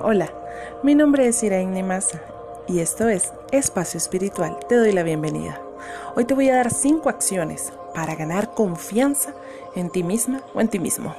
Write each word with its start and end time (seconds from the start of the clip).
Hola, 0.00 0.28
mi 0.82 0.94
nombre 0.94 1.28
es 1.28 1.42
Iraine 1.42 1.82
Massa 1.82 2.20
y 2.66 2.80
esto 2.80 3.08
es 3.08 3.32
Espacio 3.52 3.96
Espiritual. 3.96 4.58
Te 4.68 4.76
doy 4.76 4.92
la 4.92 5.02
bienvenida. 5.04 5.60
Hoy 6.16 6.24
te 6.24 6.34
voy 6.34 6.48
a 6.48 6.56
dar 6.56 6.72
cinco 6.72 7.08
acciones 7.08 7.72
para 7.94 8.16
ganar 8.16 8.54
confianza 8.54 9.34
en 9.76 9.90
ti 9.90 10.02
misma 10.02 10.42
o 10.52 10.60
en 10.60 10.68
ti 10.68 10.80
mismo. 10.80 11.14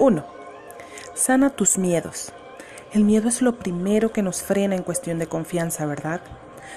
1. 0.00 0.24
Sana 1.14 1.50
tus 1.50 1.78
miedos. 1.78 2.32
El 2.92 3.04
miedo 3.04 3.28
es 3.28 3.42
lo 3.42 3.56
primero 3.56 4.12
que 4.12 4.22
nos 4.22 4.42
frena 4.42 4.74
en 4.74 4.82
cuestión 4.82 5.18
de 5.18 5.28
confianza, 5.28 5.86
¿verdad? 5.86 6.20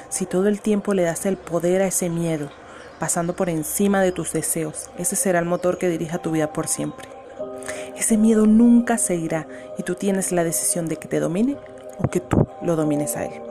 Si 0.09 0.25
todo 0.27 0.47
el 0.47 0.61
tiempo 0.61 0.93
le 0.93 1.03
das 1.03 1.25
el 1.25 1.37
poder 1.37 1.81
a 1.81 1.87
ese 1.87 2.09
miedo, 2.09 2.51
pasando 2.99 3.35
por 3.35 3.49
encima 3.49 4.01
de 4.01 4.11
tus 4.11 4.33
deseos, 4.33 4.89
ese 4.97 5.15
será 5.15 5.39
el 5.39 5.45
motor 5.45 5.77
que 5.79 5.89
dirija 5.89 6.19
tu 6.19 6.31
vida 6.31 6.53
por 6.53 6.67
siempre. 6.67 7.16
Ese 8.07 8.15
miedo 8.15 8.45
nunca 8.45 8.97
se 8.97 9.15
irá 9.17 9.49
y 9.77 9.83
tú 9.83 9.95
tienes 9.95 10.31
la 10.31 10.45
decisión 10.45 10.87
de 10.87 10.95
que 10.95 11.09
te 11.09 11.19
domine 11.19 11.57
o 11.97 12.07
que 12.07 12.21
tú 12.21 12.47
lo 12.61 12.77
domines 12.77 13.17
a 13.17 13.25
él. 13.25 13.41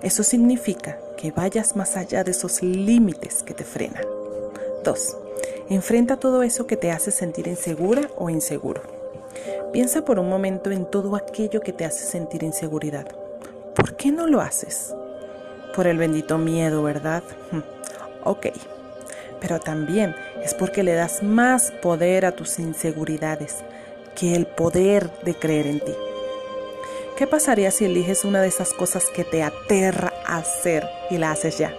Eso 0.00 0.22
significa 0.22 0.98
que 1.18 1.30
vayas 1.30 1.76
más 1.76 1.94
allá 1.98 2.24
de 2.24 2.30
esos 2.30 2.62
límites 2.62 3.42
que 3.42 3.52
te 3.52 3.64
frenan. 3.64 4.02
2. 4.82 5.16
Enfrenta 5.68 6.16
todo 6.16 6.42
eso 6.42 6.66
que 6.66 6.78
te 6.78 6.90
hace 6.90 7.10
sentir 7.10 7.48
insegura 7.48 8.08
o 8.16 8.30
inseguro. 8.30 8.80
Piensa 9.74 10.06
por 10.06 10.18
un 10.18 10.30
momento 10.30 10.70
en 10.70 10.86
todo 10.86 11.14
aquello 11.14 11.60
que 11.60 11.74
te 11.74 11.84
hace 11.84 12.06
sentir 12.06 12.44
inseguridad. 12.44 13.06
¿Por 13.74 13.94
qué 13.96 14.10
no 14.10 14.26
lo 14.26 14.40
haces? 14.40 14.94
Por 15.74 15.86
el 15.86 15.98
bendito 15.98 16.38
miedo, 16.38 16.82
¿verdad? 16.82 17.22
Ok 18.24 18.46
pero 19.40 19.60
también 19.60 20.14
es 20.42 20.54
porque 20.54 20.82
le 20.82 20.94
das 20.94 21.22
más 21.22 21.70
poder 21.82 22.24
a 22.26 22.32
tus 22.32 22.58
inseguridades 22.58 23.56
que 24.14 24.34
el 24.34 24.46
poder 24.46 25.10
de 25.22 25.34
creer 25.34 25.66
en 25.66 25.80
ti. 25.80 25.94
¿Qué 27.16 27.26
pasaría 27.26 27.70
si 27.70 27.86
eliges 27.86 28.24
una 28.24 28.42
de 28.42 28.48
esas 28.48 28.72
cosas 28.72 29.06
que 29.14 29.24
te 29.24 29.42
aterra 29.42 30.12
hacer 30.26 30.86
y 31.10 31.18
la 31.18 31.30
haces 31.30 31.58
ya? 31.58 31.74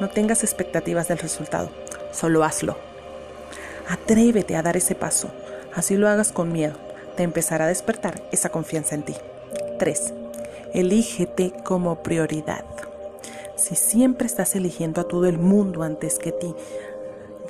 No 0.00 0.08
tengas 0.08 0.42
expectativas 0.42 1.08
del 1.08 1.18
resultado, 1.18 1.70
solo 2.12 2.42
hazlo. 2.44 2.76
Atrévete 3.88 4.56
a 4.56 4.62
dar 4.62 4.76
ese 4.76 4.94
paso, 4.94 5.30
así 5.74 5.96
lo 5.96 6.08
hagas 6.08 6.32
con 6.32 6.52
miedo, 6.52 6.74
te 7.16 7.22
empezará 7.22 7.66
a 7.66 7.68
despertar 7.68 8.22
esa 8.32 8.48
confianza 8.48 8.94
en 8.94 9.02
ti. 9.02 9.14
3. 9.78 10.14
Elígete 10.72 11.52
como 11.64 12.02
prioridad 12.02 12.64
si 13.60 13.76
siempre 13.76 14.26
estás 14.26 14.56
eligiendo 14.56 15.00
a 15.00 15.04
todo 15.04 15.26
el 15.26 15.38
mundo 15.38 15.82
antes 15.82 16.18
que 16.18 16.32
ti, 16.32 16.54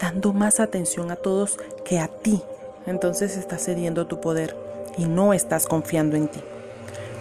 dando 0.00 0.33
más 0.33 0.61
atención 0.61 1.11
a 1.11 1.16
todos 1.16 1.56
que 1.84 1.98
a 1.98 2.08
ti, 2.08 2.42
entonces 2.86 3.36
estás 3.36 3.64
cediendo 3.64 4.06
tu 4.06 4.20
poder 4.20 4.56
y 4.98 5.05
no 5.05 5.33
estás 5.33 5.66
confiando 5.66 6.16
en 6.16 6.28
ti. 6.28 6.41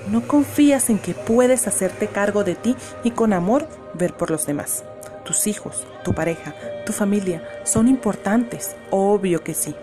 No 0.10 0.28
confías 0.28 0.90
en 0.90 0.98
que 0.98 1.14
puedes 1.14 1.68
hacerte 1.68 2.08
cargo 2.08 2.44
de 2.44 2.56
ti 2.56 2.76
y 3.04 3.12
con 3.12 3.32
amor 3.34 3.68
ver 3.94 4.14
por 4.14 4.32
los 4.32 4.46
demás. 4.48 4.84
Tus 5.24 5.46
hijos, 5.46 5.86
tu 6.04 6.14
pareja, 6.14 6.56
tu 6.86 6.94
familia 6.94 7.48
son 7.64 7.88
importantes, 7.88 8.76
obvio 8.90 9.44
que 9.44 9.54
sí. 9.54 9.76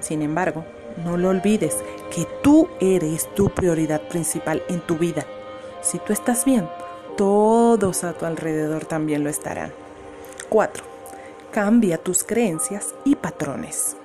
Sin 0.00 0.20
embargo, 0.20 0.64
no 1.02 1.16
lo 1.16 1.30
olvides 1.30 1.76
que 2.14 2.26
tú 2.42 2.68
eres 2.78 3.32
tu 3.34 3.48
prioridad 3.48 4.02
principal 4.02 4.62
en 4.68 4.80
tu 4.80 4.96
vida. 4.96 5.24
Si 5.80 5.98
tú 5.98 6.12
estás 6.12 6.44
bien, 6.44 6.68
todos 7.16 8.04
a 8.04 8.12
tu 8.12 8.26
alrededor 8.26 8.84
también 8.84 9.24
lo 9.24 9.30
estarán. 9.30 9.72
4. 10.48 10.84
Cambia 11.50 11.98
tus 11.98 12.24
creencias 12.24 12.94
y 13.04 13.16
patrones. 13.16 13.96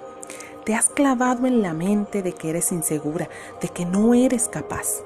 Te 0.65 0.75
has 0.75 0.89
clavado 0.89 1.47
en 1.47 1.61
la 1.61 1.73
mente 1.73 2.21
de 2.21 2.33
que 2.33 2.49
eres 2.51 2.71
insegura, 2.71 3.29
de 3.61 3.69
que 3.69 3.85
no 3.85 4.13
eres 4.13 4.47
capaz. 4.47 5.03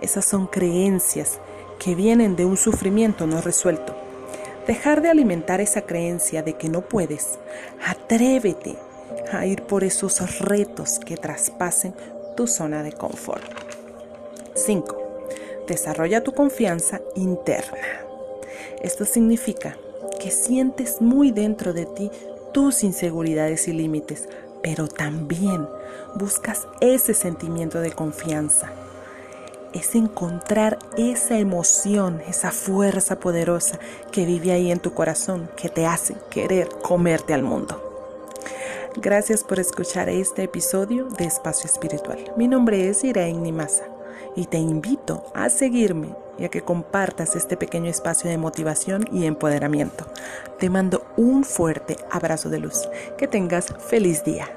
Esas 0.00 0.24
son 0.24 0.46
creencias 0.46 1.40
que 1.78 1.94
vienen 1.94 2.36
de 2.36 2.44
un 2.44 2.56
sufrimiento 2.56 3.26
no 3.26 3.40
resuelto. 3.40 3.94
Dejar 4.66 5.02
de 5.02 5.10
alimentar 5.10 5.60
esa 5.60 5.82
creencia 5.82 6.42
de 6.42 6.54
que 6.54 6.68
no 6.68 6.82
puedes. 6.82 7.38
Atrévete 7.86 8.76
a 9.32 9.46
ir 9.46 9.62
por 9.62 9.84
esos 9.84 10.40
retos 10.40 10.98
que 10.98 11.16
traspasen 11.16 11.94
tu 12.36 12.46
zona 12.46 12.82
de 12.82 12.92
confort. 12.92 13.44
5. 14.54 15.03
Desarrolla 15.66 16.22
tu 16.22 16.32
confianza 16.32 17.00
interna. 17.14 17.78
Esto 18.82 19.06
significa 19.06 19.76
que 20.20 20.30
sientes 20.30 21.00
muy 21.00 21.30
dentro 21.30 21.72
de 21.72 21.86
ti 21.86 22.10
tus 22.52 22.84
inseguridades 22.84 23.66
y 23.66 23.72
límites, 23.72 24.28
pero 24.62 24.88
también 24.88 25.66
buscas 26.16 26.68
ese 26.80 27.14
sentimiento 27.14 27.80
de 27.80 27.92
confianza. 27.92 28.72
Es 29.72 29.94
encontrar 29.94 30.78
esa 30.98 31.38
emoción, 31.38 32.20
esa 32.28 32.52
fuerza 32.52 33.18
poderosa 33.18 33.80
que 34.12 34.26
vive 34.26 34.52
ahí 34.52 34.70
en 34.70 34.80
tu 34.80 34.92
corazón, 34.92 35.50
que 35.56 35.68
te 35.70 35.86
hace 35.86 36.14
querer 36.30 36.68
comerte 36.82 37.32
al 37.32 37.42
mundo. 37.42 37.80
Gracias 38.96 39.42
por 39.42 39.58
escuchar 39.58 40.08
este 40.10 40.44
episodio 40.44 41.08
de 41.08 41.24
Espacio 41.24 41.66
Espiritual. 41.66 42.32
Mi 42.36 42.46
nombre 42.46 42.88
es 42.88 43.02
Irene 43.02 43.40
Nimasa 43.40 43.93
y 44.36 44.46
te 44.46 44.58
invito 44.58 45.24
a 45.34 45.48
seguirme 45.48 46.14
y 46.38 46.44
a 46.44 46.48
que 46.48 46.62
compartas 46.62 47.36
este 47.36 47.56
pequeño 47.56 47.90
espacio 47.90 48.28
de 48.28 48.38
motivación 48.38 49.04
y 49.12 49.26
empoderamiento. 49.26 50.06
Te 50.58 50.70
mando 50.70 51.04
un 51.16 51.44
fuerte 51.44 51.96
abrazo 52.10 52.50
de 52.50 52.58
luz. 52.58 52.88
Que 53.16 53.28
tengas 53.28 53.72
feliz 53.78 54.24
día. 54.24 54.48